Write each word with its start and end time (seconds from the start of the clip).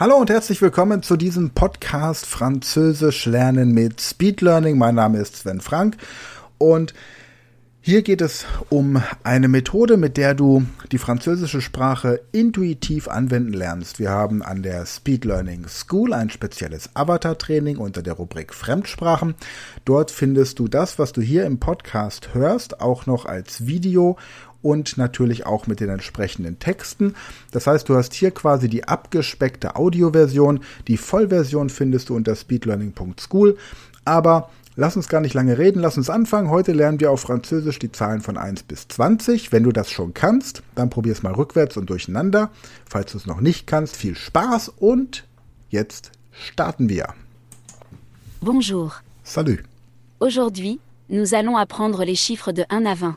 Hallo 0.00 0.14
und 0.16 0.30
herzlich 0.30 0.62
willkommen 0.62 1.02
zu 1.02 1.16
diesem 1.16 1.50
Podcast 1.50 2.24
Französisch 2.24 3.26
lernen 3.26 3.72
mit 3.72 4.00
Speed 4.00 4.42
Learning. 4.42 4.78
Mein 4.78 4.94
Name 4.94 5.18
ist 5.18 5.34
Sven 5.38 5.60
Frank 5.60 5.96
und 6.56 6.94
hier 7.80 8.02
geht 8.02 8.20
es 8.20 8.44
um 8.68 9.02
eine 9.24 9.48
Methode, 9.48 9.96
mit 9.96 10.16
der 10.16 10.34
du 10.34 10.62
die 10.92 10.98
französische 10.98 11.60
Sprache 11.60 12.20
intuitiv 12.30 13.08
anwenden 13.08 13.52
lernst. 13.54 13.98
Wir 13.98 14.10
haben 14.10 14.42
an 14.44 14.62
der 14.62 14.86
Speed 14.86 15.24
Learning 15.24 15.66
School 15.66 16.12
ein 16.12 16.30
spezielles 16.30 16.94
Avatar-Training 16.94 17.78
unter 17.78 18.02
der 18.02 18.14
Rubrik 18.14 18.54
Fremdsprachen. 18.54 19.34
Dort 19.84 20.12
findest 20.12 20.60
du 20.60 20.68
das, 20.68 21.00
was 21.00 21.12
du 21.12 21.22
hier 21.22 21.44
im 21.44 21.58
Podcast 21.58 22.34
hörst, 22.34 22.80
auch 22.82 23.06
noch 23.06 23.26
als 23.26 23.66
Video 23.66 24.16
und 24.62 24.96
natürlich 24.98 25.46
auch 25.46 25.66
mit 25.66 25.80
den 25.80 25.88
entsprechenden 25.88 26.58
Texten. 26.58 27.14
Das 27.52 27.66
heißt, 27.66 27.88
du 27.88 27.94
hast 27.96 28.14
hier 28.14 28.30
quasi 28.30 28.68
die 28.68 28.84
abgespeckte 28.84 29.76
Audioversion. 29.76 30.60
Die 30.88 30.96
Vollversion 30.96 31.70
findest 31.70 32.08
du 32.08 32.16
unter 32.16 32.34
speedlearning.school. 32.34 33.56
Aber 34.04 34.50
Lass 34.80 34.94
uns 34.94 35.08
gar 35.08 35.20
nicht 35.20 35.34
lange 35.34 35.58
reden, 35.58 35.80
lass 35.80 35.96
uns 35.96 36.08
anfangen. 36.08 36.50
Heute 36.50 36.70
lernen 36.70 37.00
wir 37.00 37.10
auf 37.10 37.22
Französisch 37.22 37.80
die 37.80 37.90
Zahlen 37.90 38.20
von 38.20 38.36
1 38.36 38.62
bis 38.62 38.86
20. 38.86 39.50
Wenn 39.50 39.64
du 39.64 39.72
das 39.72 39.90
schon 39.90 40.14
kannst, 40.14 40.62
dann 40.76 40.88
probier 40.88 41.10
es 41.10 41.24
mal 41.24 41.32
rückwärts 41.34 41.76
und 41.76 41.90
durcheinander. 41.90 42.50
Falls 42.88 43.10
du 43.10 43.18
es 43.18 43.26
noch 43.26 43.40
nicht 43.40 43.66
kannst, 43.66 43.96
viel 43.96 44.14
Spaß 44.14 44.68
und 44.68 45.24
jetzt 45.68 46.12
starten 46.30 46.88
wir. 46.88 47.06
Bonjour. 48.40 48.92
Salut. 49.24 49.64
Aujourd'hui, 50.20 50.78
nous 51.08 51.32
allons 51.32 51.56
apprendre 51.58 52.04
les 52.04 52.14
chiffres 52.20 52.52
de 52.54 52.64
1 52.68 52.86
à 52.86 52.94
20. 53.00 53.16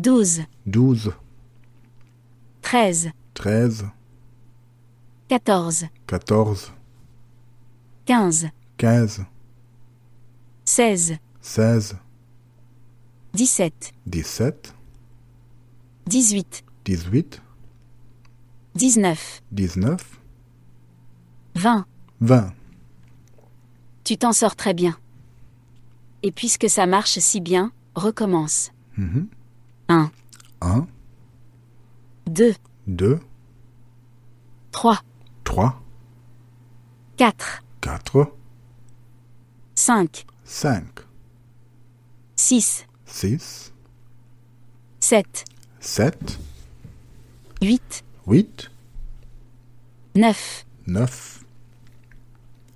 Douze. 0.00 0.42
Treize. 2.62 3.10
Treize. 3.34 3.84
Quinze. 8.06 8.38
Quinze. 8.78 9.20
Seize. 10.64 11.18
Seize. 11.42 11.96
seize 11.96 11.96
sept 13.50 13.92
Dix-sept. 14.06 14.74
Dix-huit. 16.06 16.64
Dix-huit. 16.86 17.42
Dix-neuf. 18.74 19.42
Dix-neuf. 19.52 20.18
Vingt. 21.56 21.84
Vingt. 22.22 22.54
Tu 24.04 24.16
t'en 24.16 24.32
sors 24.32 24.56
très 24.56 24.72
bien. 24.72 24.96
Et 26.22 26.32
puisque 26.32 26.70
ça 26.70 26.86
marche 26.86 27.18
si 27.18 27.42
bien, 27.42 27.70
recommence. 27.94 28.72
Mm-hmm. 28.96 29.26
1, 29.90 30.08
1, 30.60 30.86
2, 32.28 32.54
2, 32.86 33.18
3, 34.70 34.98
3, 35.42 35.70
4, 37.16 37.32
4, 37.80 38.26
5, 39.82 40.24
5, 40.44 41.06
6, 42.36 42.86
6, 43.04 43.72
7, 45.00 45.44
7, 45.80 46.12
8, 47.60 48.04
8, 48.30 48.70
9, 50.14 50.64
9, 50.86 51.44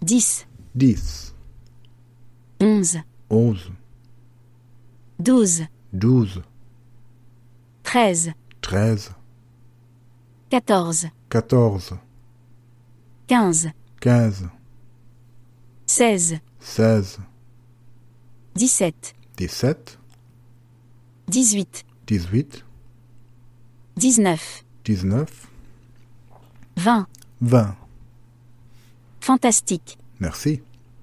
10, 0.04 0.46
10, 0.76 1.34
11, 2.58 3.04
11, 3.31 3.76
12, 5.22 5.66
12, 5.96 6.42
13 7.94 8.32
13 8.60 9.12
14 10.50 11.09
15 11.28 11.99
15 14.00 14.49
16 15.87 16.38
17 18.56 19.15
18 21.28 21.84
19 23.97 24.65
20 26.76 27.06
20 27.43 27.75
Fantastique. 29.21 29.97
Merci. 30.19 30.61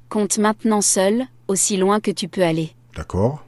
Compte 0.10 0.38
maintenant 0.40 0.82
seul, 0.82 1.24
aussi 1.48 1.78
loin 1.78 2.02
que 2.02 2.12
tu 2.12 2.28
peux 2.28 2.44
aller. 2.44 2.76
D'accord. 2.98 3.46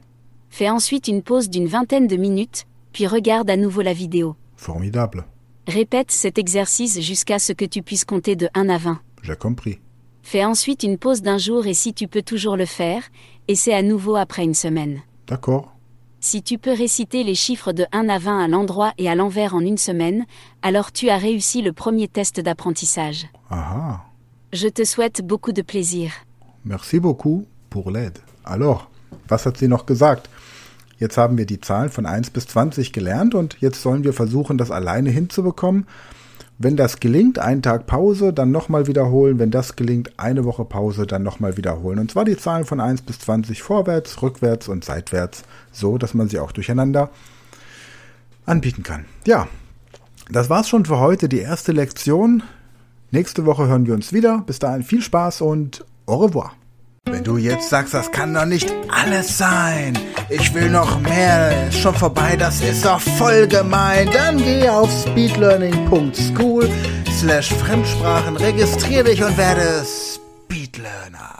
Fais 0.48 0.70
ensuite 0.70 1.06
une 1.08 1.22
pause 1.22 1.50
d'une 1.50 1.66
vingtaine 1.66 2.06
de 2.06 2.16
minutes 2.16 2.64
puis 2.94 3.06
regarde 3.06 3.50
à 3.50 3.56
nouveau 3.58 3.82
la 3.82 3.92
vidéo. 3.92 4.36
Formidable. 4.56 5.26
Répète 5.66 6.10
cet 6.12 6.38
exercice 6.38 7.00
jusqu'à 7.00 7.38
ce 7.40 7.52
que 7.52 7.64
tu 7.66 7.82
puisses 7.82 8.04
compter 8.06 8.36
de 8.36 8.48
1 8.54 8.68
à 8.70 8.78
20. 8.78 9.00
J'ai 9.22 9.34
compris. 9.36 9.80
Fais 10.22 10.44
ensuite 10.44 10.82
une 10.84 10.96
pause 10.96 11.20
d'un 11.20 11.36
jour 11.36 11.66
et 11.66 11.74
si 11.74 11.92
tu 11.92 12.06
peux 12.08 12.22
toujours 12.22 12.56
le 12.56 12.64
faire, 12.66 13.02
essaie 13.48 13.74
à 13.74 13.82
nouveau 13.82 14.14
après 14.16 14.44
une 14.44 14.54
semaine. 14.54 15.00
D'accord. 15.26 15.74
Si 16.20 16.42
tu 16.42 16.56
peux 16.56 16.70
réciter 16.72 17.24
les 17.24 17.34
chiffres 17.34 17.72
de 17.72 17.84
1 17.92 18.08
à 18.08 18.18
20 18.18 18.44
à 18.44 18.48
l'endroit 18.48 18.92
et 18.96 19.10
à 19.10 19.14
l'envers 19.16 19.54
en 19.56 19.60
une 19.60 19.76
semaine, 19.76 20.24
alors 20.62 20.92
tu 20.92 21.10
as 21.10 21.18
réussi 21.18 21.60
le 21.62 21.72
premier 21.72 22.06
test 22.08 22.38
d'apprentissage. 22.40 23.26
Ah, 23.50 23.76
ah. 24.00 24.04
Je 24.52 24.68
te 24.68 24.84
souhaite 24.84 25.20
beaucoup 25.26 25.52
de 25.52 25.62
plaisir. 25.62 26.12
Merci 26.64 27.00
beaucoup 27.00 27.44
pour 27.68 27.90
l'aide. 27.90 28.18
Alors, 28.44 28.88
was 29.30 29.44
hat 29.46 29.56
sie 29.58 29.68
noch 29.68 29.84
gesagt? 29.86 30.28
Jetzt 30.98 31.18
haben 31.18 31.38
wir 31.38 31.46
die 31.46 31.60
Zahlen 31.60 31.88
von 31.90 32.06
1 32.06 32.30
bis 32.30 32.46
20 32.48 32.92
gelernt 32.92 33.34
und 33.34 33.56
jetzt 33.60 33.82
sollen 33.82 34.04
wir 34.04 34.12
versuchen, 34.12 34.58
das 34.58 34.70
alleine 34.70 35.10
hinzubekommen. 35.10 35.86
Wenn 36.56 36.76
das 36.76 37.00
gelingt, 37.00 37.40
einen 37.40 37.62
Tag 37.62 37.86
Pause, 37.88 38.32
dann 38.32 38.52
nochmal 38.52 38.86
wiederholen. 38.86 39.40
Wenn 39.40 39.50
das 39.50 39.74
gelingt, 39.74 40.12
eine 40.20 40.44
Woche 40.44 40.64
Pause, 40.64 41.04
dann 41.06 41.24
nochmal 41.24 41.56
wiederholen. 41.56 41.98
Und 41.98 42.12
zwar 42.12 42.24
die 42.24 42.36
Zahlen 42.36 42.64
von 42.64 42.78
1 42.78 43.02
bis 43.02 43.18
20 43.20 43.60
vorwärts, 43.62 44.22
rückwärts 44.22 44.68
und 44.68 44.84
seitwärts, 44.84 45.42
so 45.72 45.98
dass 45.98 46.14
man 46.14 46.28
sie 46.28 46.38
auch 46.38 46.52
durcheinander 46.52 47.10
anbieten 48.46 48.84
kann. 48.84 49.04
Ja, 49.26 49.48
das 50.30 50.48
war's 50.48 50.68
schon 50.68 50.84
für 50.84 51.00
heute, 51.00 51.28
die 51.28 51.40
erste 51.40 51.72
Lektion. 51.72 52.44
Nächste 53.10 53.46
Woche 53.46 53.66
hören 53.66 53.86
wir 53.86 53.94
uns 53.94 54.12
wieder. 54.12 54.44
Bis 54.46 54.60
dahin 54.60 54.82
viel 54.84 55.02
Spaß 55.02 55.40
und 55.40 55.84
au 56.06 56.18
revoir. 56.24 56.52
Wenn 57.06 57.22
du 57.22 57.36
jetzt 57.36 57.68
sagst, 57.68 57.92
das 57.94 58.10
kann 58.10 58.32
doch 58.34 58.46
nicht 58.46 58.72
alles 58.90 59.36
sein, 59.38 59.96
ich 60.30 60.54
will 60.54 60.70
noch 60.70 60.98
mehr, 61.00 61.68
ist 61.68 61.78
schon 61.80 61.94
vorbei, 61.94 62.34
das 62.36 62.62
ist 62.62 62.84
doch 62.84 62.98
voll 63.00 63.46
gemein, 63.46 64.08
dann 64.12 64.38
geh 64.38 64.68
auf 64.68 64.90
speedlearning.school 65.08 66.68
slash 67.12 67.52
Fremdsprachen, 67.54 68.36
registrier 68.38 69.04
dich 69.04 69.22
und 69.22 69.36
werde 69.36 69.84
Speedlearner. 69.84 71.33